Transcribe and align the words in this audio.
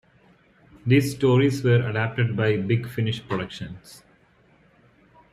These 0.83 1.15
stories 1.15 1.63
were 1.63 1.87
adapted 1.87 2.35
by 2.35 2.57
Big 2.57 2.89
Finish 2.89 3.21
Productions. 3.27 4.01